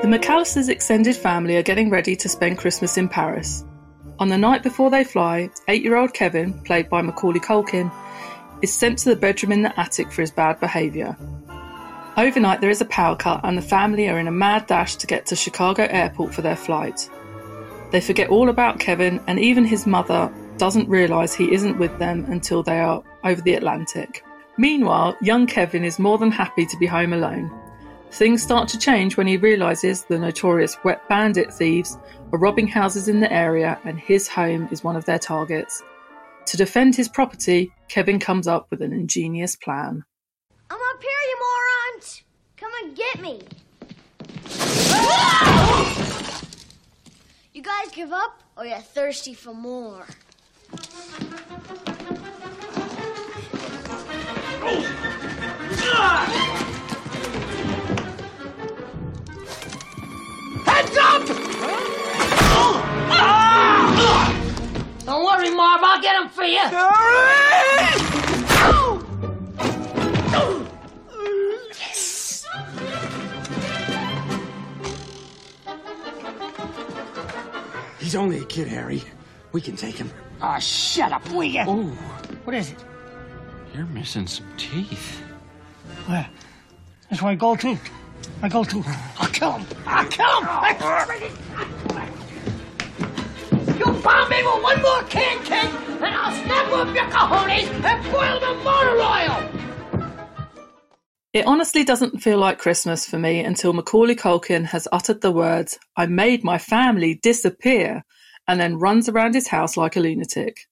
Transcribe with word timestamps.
The 0.00 0.06
McCallisters' 0.06 0.70
extended 0.70 1.14
family 1.14 1.58
are 1.58 1.62
getting 1.62 1.90
ready 1.90 2.16
to 2.16 2.26
spend 2.26 2.56
Christmas 2.56 2.96
in 2.96 3.06
Paris. 3.06 3.66
On 4.18 4.30
the 4.30 4.38
night 4.38 4.62
before 4.62 4.88
they 4.88 5.04
fly, 5.04 5.50
eight 5.68 5.82
year 5.82 5.96
old 5.96 6.14
Kevin, 6.14 6.54
played 6.62 6.88
by 6.88 7.02
Macaulay 7.02 7.38
Culkin, 7.38 7.92
is 8.62 8.72
sent 8.72 8.98
to 9.00 9.10
the 9.10 9.16
bedroom 9.16 9.52
in 9.52 9.60
the 9.60 9.78
attic 9.78 10.10
for 10.10 10.22
his 10.22 10.30
bad 10.30 10.58
behaviour. 10.58 11.14
Overnight, 12.16 12.62
there 12.62 12.70
is 12.70 12.80
a 12.80 12.86
power 12.86 13.14
cut, 13.14 13.42
and 13.44 13.58
the 13.58 13.62
family 13.62 14.08
are 14.08 14.18
in 14.18 14.26
a 14.26 14.32
mad 14.32 14.66
dash 14.66 14.96
to 14.96 15.06
get 15.06 15.26
to 15.26 15.36
Chicago 15.36 15.86
Airport 15.90 16.32
for 16.32 16.40
their 16.40 16.56
flight. 16.56 17.10
They 17.90 18.00
forget 18.00 18.30
all 18.30 18.48
about 18.48 18.80
Kevin, 18.80 19.20
and 19.26 19.38
even 19.38 19.66
his 19.66 19.86
mother 19.86 20.32
doesn't 20.56 20.88
realise 20.88 21.34
he 21.34 21.52
isn't 21.52 21.78
with 21.78 21.98
them 21.98 22.24
until 22.30 22.62
they 22.62 22.80
are 22.80 23.02
over 23.22 23.42
the 23.42 23.54
Atlantic. 23.54 24.24
Meanwhile, 24.56 25.18
young 25.20 25.46
Kevin 25.46 25.84
is 25.84 25.98
more 25.98 26.16
than 26.16 26.30
happy 26.30 26.64
to 26.64 26.76
be 26.78 26.86
home 26.86 27.12
alone. 27.12 27.50
Things 28.12 28.42
start 28.42 28.68
to 28.68 28.78
change 28.78 29.16
when 29.16 29.28
he 29.28 29.36
realises 29.36 30.04
the 30.04 30.18
notorious 30.18 30.76
wet 30.82 31.08
bandit 31.08 31.52
thieves 31.52 31.96
are 32.32 32.38
robbing 32.38 32.66
houses 32.66 33.06
in 33.08 33.20
the 33.20 33.32
area 33.32 33.78
and 33.84 33.98
his 33.98 34.26
home 34.26 34.68
is 34.72 34.82
one 34.82 34.96
of 34.96 35.04
their 35.04 35.18
targets. 35.18 35.82
To 36.46 36.56
defend 36.56 36.96
his 36.96 37.08
property, 37.08 37.72
Kevin 37.88 38.18
comes 38.18 38.48
up 38.48 38.66
with 38.70 38.82
an 38.82 38.92
ingenious 38.92 39.54
plan. 39.54 40.04
I'm 40.70 40.76
up 40.76 41.02
here, 41.02 41.10
you 41.28 41.38
morons! 41.94 42.22
Come 42.56 42.72
and 42.82 42.96
get 42.96 43.20
me! 43.20 43.42
You 47.52 47.62
guys 47.62 47.90
give 47.92 48.12
up, 48.12 48.42
or 48.56 48.66
you're 48.66 48.78
thirsty 48.78 49.34
for 49.34 49.54
more? 49.54 50.06
Marv, 65.60 65.80
I'll 65.84 66.00
get 66.00 66.22
him 66.22 66.28
for 66.30 66.44
you. 66.44 66.62
Yes. 71.78 72.46
He's 77.98 78.14
only 78.14 78.38
a 78.38 78.44
kid, 78.44 78.68
Harry. 78.68 79.02
We 79.52 79.60
can 79.60 79.76
take 79.76 79.96
him. 79.96 80.10
Oh, 80.40 80.58
shut 80.58 81.12
up, 81.12 81.28
will 81.30 81.44
you? 81.44 81.62
Oh, 81.66 81.82
What 82.44 82.54
is 82.56 82.70
it? 82.70 82.78
you're 83.74 83.84
missing 83.86 84.26
some 84.26 84.46
teeth. 84.56 85.20
Where? 86.06 86.28
That's 87.08 87.22
my 87.22 87.34
gold 87.36 87.60
tooth. 87.60 87.80
My 88.42 88.48
gold 88.48 88.68
tooth. 88.68 88.86
I'll 89.18 89.28
kill 89.28 89.52
him. 89.52 89.66
I'll 89.86 90.06
kill 90.06 90.26
him. 90.40 90.46
Ah. 90.48 91.76
Cake, 95.04 95.50
and 95.50 96.04
I'll 96.04 96.32
snap 96.44 96.72
up 96.72 96.94
your 96.94 97.04
cojones 97.06 97.84
and 97.84 98.12
boil 98.12 98.40
them 98.40 98.64
motor 98.64 99.00
oil. 99.00 99.60
It 101.32 101.46
honestly 101.46 101.84
doesn't 101.84 102.20
feel 102.20 102.38
like 102.38 102.58
Christmas 102.58 103.06
for 103.08 103.16
me 103.18 103.40
until 103.40 103.72
Macaulay 103.72 104.16
Culkin 104.16 104.64
has 104.64 104.88
uttered 104.90 105.20
the 105.20 105.30
words, 105.30 105.78
I 105.96 106.06
made 106.06 106.42
my 106.42 106.58
family 106.58 107.20
disappear, 107.22 108.02
and 108.48 108.60
then 108.60 108.80
runs 108.80 109.08
around 109.08 109.34
his 109.34 109.46
house 109.46 109.76
like 109.76 109.94
a 109.94 110.00
lunatic. 110.00 110.66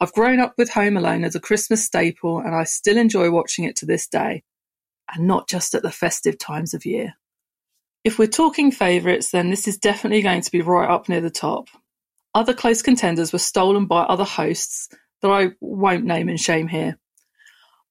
I've 0.00 0.12
grown 0.12 0.40
up 0.40 0.54
with 0.58 0.70
Home 0.70 0.96
Alone 0.96 1.22
as 1.22 1.36
a 1.36 1.40
Christmas 1.40 1.84
staple, 1.84 2.40
and 2.40 2.52
I 2.52 2.64
still 2.64 2.96
enjoy 2.96 3.30
watching 3.30 3.64
it 3.64 3.76
to 3.76 3.86
this 3.86 4.08
day, 4.08 4.42
and 5.14 5.28
not 5.28 5.48
just 5.48 5.74
at 5.74 5.82
the 5.82 5.92
festive 5.92 6.36
times 6.36 6.74
of 6.74 6.84
year. 6.84 7.14
If 8.02 8.18
we're 8.18 8.26
talking 8.26 8.72
favourites, 8.72 9.30
then 9.30 9.50
this 9.50 9.68
is 9.68 9.78
definitely 9.78 10.22
going 10.22 10.40
to 10.40 10.50
be 10.50 10.62
right 10.62 10.90
up 10.90 11.08
near 11.08 11.20
the 11.20 11.30
top. 11.30 11.68
Other 12.34 12.54
close 12.54 12.80
contenders 12.80 13.32
were 13.32 13.38
stolen 13.38 13.86
by 13.86 14.02
other 14.02 14.24
hosts 14.24 14.88
that 15.20 15.30
I 15.30 15.50
won't 15.60 16.04
name 16.04 16.28
and 16.28 16.40
shame 16.40 16.68
here. 16.68 16.98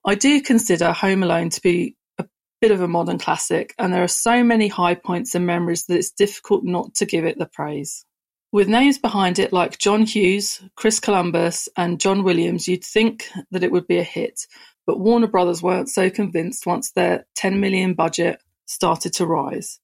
I 0.06 0.16
do 0.16 0.41
consider 0.41 0.91
Home 0.91 1.22
Alone 1.22 1.50
to 1.52 1.62
be 1.62 1.96
a 2.18 2.25
bit 2.59 2.72
of 2.72 2.81
a 2.81 2.88
modern 2.88 3.19
classic, 3.19 3.75
and 3.78 3.94
there 3.94 4.03
are 4.03 4.07
so 4.07 4.44
many 4.44 4.68
high 4.68 4.96
points 4.96 5.35
and 5.35 5.46
memories 5.46 5.85
that 5.85 5.97
it's 5.97 6.12
difficult 6.12 6.63
not 6.63 6.96
to 6.96 7.06
give 7.06 7.24
it 7.24 7.38
the 7.38 7.46
praise. 7.46 8.03
With 8.52 8.68
names 8.68 8.97
behind 8.97 9.40
it 9.40 9.53
like 9.53 9.78
John 9.78 10.06
Hughes, 10.06 10.62
Chris 10.75 11.00
Columbus, 11.00 11.69
and 11.78 12.02
John 12.02 12.23
Williams, 12.23 12.68
you'd 12.68 12.84
think 12.84 13.29
that 13.52 13.63
it 13.63 13.72
would 13.72 13.88
be 13.88 14.00
a 14.00 14.03
hit, 14.03 14.41
but 14.85 15.00
Warner 15.00 15.28
Brothers 15.28 15.62
weren't 15.62 15.88
so 15.88 16.09
convinced 16.09 16.66
once 16.66 16.91
their 16.91 17.25
10 17.35 17.59
million 17.59 17.94
budget 17.94 18.41
started 18.66 19.13
to 19.13 19.25
rise. 19.25 19.79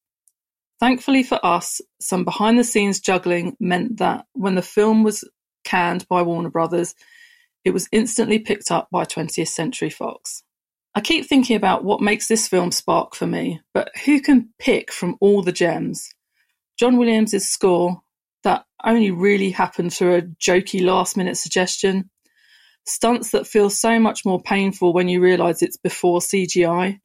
Thankfully 0.79 1.23
for 1.23 1.43
us, 1.43 1.81
some 1.99 2.23
behind 2.23 2.59
the 2.59 2.63
scenes 2.63 2.99
juggling 2.99 3.55
meant 3.59 3.97
that 3.97 4.25
when 4.33 4.55
the 4.55 4.61
film 4.61 5.03
was 5.03 5.27
canned 5.63 6.07
by 6.07 6.21
Warner 6.21 6.49
Brothers, 6.49 6.93
it 7.65 7.71
was 7.71 7.89
instantly 7.91 8.39
picked 8.39 8.71
up 8.71 8.87
by 8.91 9.03
20th 9.03 9.47
Century 9.47 9.89
Fox. 9.89 10.43
I 10.95 11.01
keep 11.01 11.25
thinking 11.25 11.55
about 11.55 11.83
what 11.83 12.01
makes 12.01 12.27
this 12.27 12.47
film 12.47 12.71
spark 12.71 13.15
for 13.15 13.27
me, 13.27 13.61
but 13.73 13.91
who 14.05 14.21
can 14.21 14.49
pick 14.57 14.91
from 14.91 15.15
all 15.19 15.41
the 15.43 15.51
gems? 15.51 16.09
John 16.79 16.97
Williams' 16.97 17.47
score, 17.47 18.01
that 18.43 18.65
only 18.83 19.11
really 19.11 19.51
happened 19.51 19.93
through 19.93 20.15
a 20.15 20.21
jokey 20.21 20.83
last 20.83 21.17
minute 21.17 21.37
suggestion. 21.37 22.09
Stunts 22.85 23.31
that 23.31 23.47
feel 23.47 23.69
so 23.69 23.99
much 23.99 24.25
more 24.25 24.41
painful 24.41 24.93
when 24.93 25.09
you 25.09 25.21
realise 25.21 25.61
it's 25.61 25.77
before 25.77 26.19
CGI. 26.19 26.99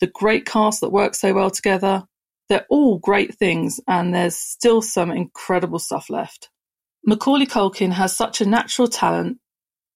The 0.00 0.06
great 0.06 0.46
cast 0.46 0.80
that 0.80 0.90
works 0.90 1.20
so 1.20 1.32
well 1.32 1.50
together. 1.50 2.04
They're 2.50 2.66
all 2.68 2.98
great 2.98 3.36
things, 3.36 3.80
and 3.86 4.12
there's 4.12 4.36
still 4.36 4.82
some 4.82 5.12
incredible 5.12 5.78
stuff 5.78 6.10
left. 6.10 6.50
Macaulay 7.06 7.46
Culkin 7.46 7.92
has 7.92 8.14
such 8.14 8.40
a 8.40 8.46
natural 8.46 8.88
talent 8.88 9.38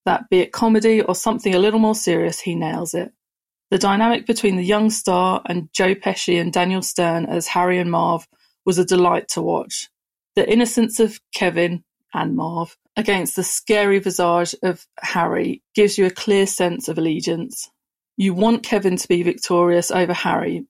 that, 0.04 0.30
be 0.30 0.38
it 0.38 0.52
comedy 0.52 1.02
or 1.02 1.16
something 1.16 1.52
a 1.52 1.58
little 1.58 1.80
more 1.80 1.96
serious, 1.96 2.38
he 2.38 2.54
nails 2.54 2.94
it. 2.94 3.10
The 3.72 3.78
dynamic 3.78 4.24
between 4.24 4.54
the 4.54 4.64
young 4.64 4.90
star 4.90 5.42
and 5.46 5.68
Joe 5.72 5.96
Pesci 5.96 6.40
and 6.40 6.52
Daniel 6.52 6.82
Stern 6.82 7.26
as 7.26 7.48
Harry 7.48 7.78
and 7.80 7.90
Marv 7.90 8.28
was 8.64 8.78
a 8.78 8.84
delight 8.84 9.26
to 9.30 9.42
watch. 9.42 9.90
The 10.36 10.48
innocence 10.48 11.00
of 11.00 11.18
Kevin 11.34 11.82
and 12.12 12.36
Marv 12.36 12.76
against 12.96 13.34
the 13.34 13.42
scary 13.42 13.98
visage 13.98 14.54
of 14.62 14.86
Harry 15.00 15.64
gives 15.74 15.98
you 15.98 16.06
a 16.06 16.10
clear 16.10 16.46
sense 16.46 16.88
of 16.88 16.98
allegiance. 16.98 17.68
You 18.16 18.32
want 18.32 18.62
Kevin 18.62 18.96
to 18.96 19.08
be 19.08 19.24
victorious 19.24 19.90
over 19.90 20.12
Harry, 20.12 20.66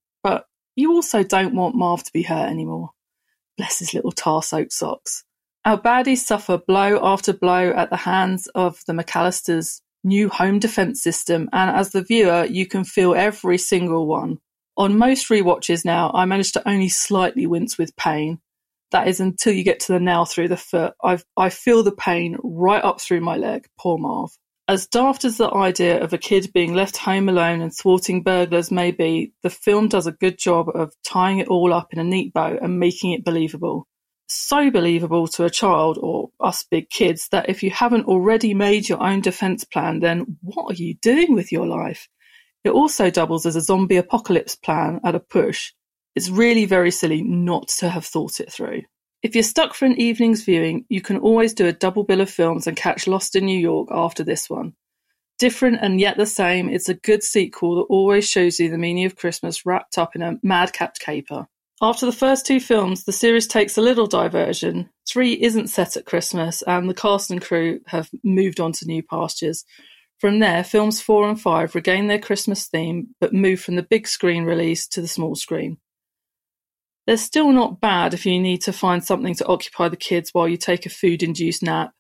you 0.77 0.93
also 0.93 1.23
don't 1.23 1.55
want 1.55 1.75
Marv 1.75 2.03
to 2.05 2.13
be 2.13 2.23
hurt 2.23 2.49
anymore. 2.49 2.91
Bless 3.57 3.79
his 3.79 3.95
little 3.95 4.13
tar-soaked 4.13 4.73
socks. 4.73 5.25
Our 5.65 5.81
baddies 5.81 6.19
suffer 6.19 6.59
blow 6.59 6.99
after 7.03 7.33
blow 7.33 7.71
at 7.71 7.91
the 7.91 7.97
hands 7.97 8.49
of 8.49 8.81
the 8.87 8.93
McCallisters' 8.93 9.81
new 10.03 10.29
home 10.29 10.59
defense 10.59 11.03
system, 11.03 11.49
and 11.53 11.71
as 11.71 11.93
the 11.93 12.03
viewer, 12.03 12.45
you 12.45 12.67
can 12.67 12.85
feel 12.85 13.15
every 13.15 13.59
single 13.59 14.07
one. 14.07 14.39
On 14.77 14.99
most 14.99 15.29
rewatches 15.29 15.85
now, 15.85 16.11
I 16.13 16.25
manage 16.25 16.53
to 16.53 16.69
only 16.69 16.89
slightly 16.89 17.47
wince 17.47 17.79
with 17.79 17.97
pain. 17.97 18.41
That 18.91 19.09
is 19.09 19.21
until 19.21 19.53
you 19.53 19.65
get 19.65 19.81
to 19.81 19.93
the 19.93 20.01
nail 20.01 20.25
through 20.25 20.49
the 20.49 20.57
foot. 20.57 20.95
I've, 21.03 21.25
I 21.37 21.49
feel 21.49 21.83
the 21.83 21.93
pain 21.93 22.37
right 22.43 22.85
up 22.85 23.01
through 23.01 23.21
my 23.21 23.37
leg. 23.37 23.67
Poor 23.79 23.99
Marv. 23.99 24.31
As 24.67 24.87
daft 24.87 25.27
as 25.27 25.37
the 25.37 25.53
idea 25.53 26.03
of 26.03 26.15
a 26.15 26.19
kid 26.19 26.51
being 26.55 26.73
left 26.73 26.97
home 26.97 27.29
alone 27.29 27.61
and 27.61 27.71
thwarting 27.71 28.23
burglars 28.23 28.71
may 28.71 28.93
be, 28.93 29.35
the 29.43 29.51
film 29.51 29.89
does 29.89 30.07
a 30.07 30.13
good 30.13 30.39
job 30.39 30.71
of 30.75 30.95
tying 31.05 31.39
it 31.39 31.49
all 31.49 31.75
up 31.75 31.93
in 31.93 31.99
a 31.99 32.05
neat 32.05 32.33
bow 32.33 32.57
and 32.63 32.81
making 32.81 33.13
it 33.13 33.27
believable. 33.27 33.87
So 34.27 34.71
believable 34.71 35.29
to 35.29 35.45
a 35.45 35.51
child 35.51 35.99
or 36.01 36.31
us 36.41 36.65
big 36.71 36.89
kids 36.89 37.29
that 37.29 37.51
if 37.51 37.63
you 37.63 37.71
haven't 37.71 38.07
already 38.07 38.55
made 38.55 38.89
your 38.89 39.03
own 39.03 39.21
defense 39.21 39.65
plan, 39.65 40.01
then 40.01 40.39
what 40.41 40.73
are 40.73 40.83
you 40.83 40.95
doing 40.95 41.35
with 41.35 41.53
your 41.53 41.67
life? 41.67 42.09
It 42.65 42.71
also 42.71 43.11
doubles 43.11 43.45
as 43.45 43.57
a 43.57 43.61
zombie 43.61 43.99
apocalypse 43.99 44.57
plan 44.57 44.99
at 45.05 45.15
a 45.15 45.21
push. 45.21 45.73
It's 46.15 46.31
really 46.31 46.65
very 46.65 46.91
silly 46.91 47.23
not 47.23 47.69
to 47.81 47.91
have 47.91 48.07
thought 48.07 48.41
it 48.41 48.51
through. 48.51 48.85
If 49.25 49.35
you're 49.35 49.43
stuck 49.43 49.73
for 49.73 49.87
an 49.87 49.99
evening's 49.99 50.45
viewing, 50.45 50.85
you 50.91 51.01
can 51.01 51.17
always 51.17 51.55
do 51.55 51.67
a 51.67 51.73
double 51.73 52.05
bill 52.05 52.21
of 52.21 52.29
films 52.29 52.67
and 52.67 52.77
catch 52.77 53.07
Lost 53.07 53.35
in 53.35 53.47
New 53.47 53.59
York 53.59 53.89
after 53.91 54.23
this 54.23 54.51
one. 54.51 54.75
Different 55.39 55.79
and 55.81 55.99
yet 55.99 56.19
the 56.19 56.27
same, 56.27 56.69
it's 56.69 56.91
a 56.91 56.95
good 56.95 57.23
sequel 57.23 57.77
that 57.77 57.87
always 57.89 58.29
shows 58.29 58.61
you 58.61 58.69
the 58.69 58.77
meaning 58.77 59.07
of 59.07 59.17
Christmas 59.17 59.65
wrapped 59.65 59.97
up 59.97 60.15
in 60.15 60.21
a 60.21 60.39
madcap 60.43 60.99
caper. 60.99 61.49
After 61.81 62.05
the 62.05 62.13
first 62.13 62.45
two 62.45 62.61
films, 62.61 63.05
the 63.05 63.13
series 63.13 63.47
takes 63.47 63.79
a 63.79 63.83
little 63.83 64.07
diversion. 64.07 64.91
Three 65.09 65.33
isn't 65.43 65.69
set 65.69 65.97
at 65.97 66.05
Christmas, 66.05 66.61
and 66.61 66.87
the 66.87 66.93
cast 66.93 67.31
and 67.31 67.41
crew 67.41 67.81
have 67.87 68.11
moved 68.23 68.61
on 68.61 68.73
to 68.73 68.87
new 68.87 69.03
pastures. 69.03 69.65
From 70.19 70.39
there, 70.41 70.63
films 70.63 71.01
four 71.01 71.27
and 71.27 71.41
five 71.41 71.75
regain 71.75 72.09
their 72.09 72.19
Christmas 72.19 72.67
theme, 72.67 73.15
but 73.23 73.33
move 73.33 73.61
from 73.61 73.77
the 73.77 73.83
big 73.83 74.07
screen 74.07 74.45
release 74.45 74.87
to 74.89 75.01
the 75.01 75.09
small 75.09 75.35
screen. 75.35 75.79
They're 77.07 77.17
still 77.17 77.53
not 77.53 77.81
bad 77.81 78.15
if 78.15 78.25
you 78.25 78.41
need 78.41 78.63
to 78.63 78.73
find 78.73 79.05
something 79.05 79.35
to 79.37 79.47
occupy 79.47 79.89
the 79.89 79.97
kids 79.97 80.31
while 80.33 80.49
you 80.49 80.57
take 80.57 80.87
a 80.87 80.91
food-induced 80.91 81.63
nap, 81.63 81.93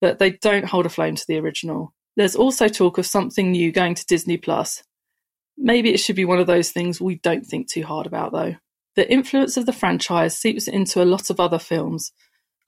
but 0.00 0.18
they 0.18 0.30
don't 0.30 0.64
hold 0.64 0.86
a 0.86 0.88
flame 0.88 1.16
to 1.16 1.24
the 1.28 1.38
original. 1.38 1.92
There's 2.16 2.36
also 2.36 2.68
talk 2.68 2.98
of 2.98 3.06
something 3.06 3.52
new 3.52 3.70
going 3.70 3.94
to 3.94 4.06
Disney 4.06 4.38
Plus. 4.38 4.82
Maybe 5.56 5.92
it 5.92 6.00
should 6.00 6.16
be 6.16 6.24
one 6.24 6.38
of 6.38 6.46
those 6.46 6.70
things 6.70 7.00
we 7.00 7.16
don't 7.16 7.44
think 7.44 7.68
too 7.68 7.82
hard 7.82 8.06
about, 8.06 8.32
though. 8.32 8.56
The 8.96 9.10
influence 9.10 9.56
of 9.56 9.66
the 9.66 9.72
franchise 9.72 10.36
seeps 10.36 10.66
into 10.66 11.02
a 11.02 11.04
lot 11.04 11.30
of 11.30 11.38
other 11.38 11.58
films. 11.58 12.12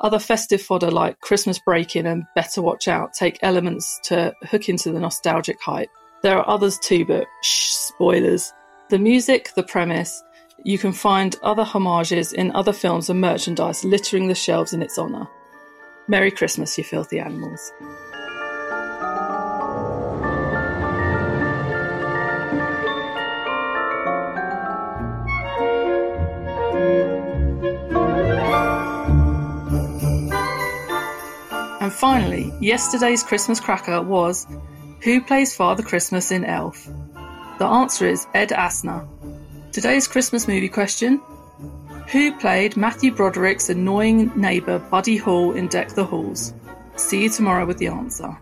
Other 0.01 0.19
festive 0.19 0.63
fodder 0.63 0.91
like 0.91 1.21
Christmas 1.21 1.59
Break-In 1.59 2.07
and 2.07 2.25
Better 2.35 2.63
Watch 2.63 2.89
Out 2.89 3.13
take 3.13 3.39
elements 3.43 3.99
to 4.05 4.33
hook 4.43 4.69
into 4.69 4.93
the 4.93 5.01
nostalgic 5.01 5.61
hype. 5.61 5.91
There 6.23 6.39
are 6.39 6.49
others 6.49 6.79
too, 6.79 7.05
but 7.05 7.27
shh, 7.43 7.71
spoilers. 7.71 8.53
The 8.91 8.99
music, 8.99 9.51
the 9.57 9.63
premise, 9.63 10.23
you 10.65 10.79
can 10.79 10.93
find 10.93 11.37
other 11.43 11.65
homages 11.65 12.33
in 12.33 12.53
other 12.53 12.73
films 12.73 13.09
and 13.09 13.21
merchandise 13.21 13.85
littering 13.85 14.29
the 14.29 14.35
shelves 14.35 14.73
in 14.73 14.83
its 14.83 14.99
honour. 14.99 15.27
Merry 16.09 16.31
Christmas, 16.31 16.77
you 16.77 16.85
filthy 16.85 17.19
animals. 17.19 17.73
And 31.81 31.93
finally, 31.93 32.53
yesterday's 32.61 33.23
Christmas 33.23 33.61
cracker 33.61 34.03
was 34.03 34.47
Who 35.03 35.23
plays 35.23 35.55
Father 35.55 35.83
Christmas 35.83 36.31
in 36.31 36.45
Elf? 36.45 36.89
The 37.59 37.67
answer 37.67 38.07
is 38.07 38.27
Ed 38.35 38.51
Asner. 38.51 39.09
Today's 39.73 40.09
Christmas 40.09 40.49
movie 40.49 40.69
question 40.69 41.23
Who 42.11 42.37
played 42.41 42.77
Matthew 42.77 43.15
Broderick's 43.15 43.69
annoying 43.69 44.33
neighbour 44.35 44.81
Buddy 44.81 45.17
Hall 45.17 45.53
in 45.53 45.69
Deck 45.69 45.91
the 45.91 46.05
Halls? 46.05 46.53
See 46.97 47.23
you 47.23 47.31
tomorrow 47.31 47.65
with 47.65 47.79
the 47.79 47.87
answer. 47.87 48.37